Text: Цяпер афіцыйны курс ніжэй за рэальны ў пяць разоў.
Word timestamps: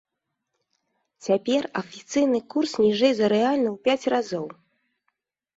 Цяпер 1.25 1.67
афіцыйны 1.81 2.39
курс 2.53 2.73
ніжэй 2.85 3.13
за 3.21 3.25
рэальны 3.35 3.69
ў 3.73 3.77
пяць 3.85 4.09
разоў. 4.15 4.45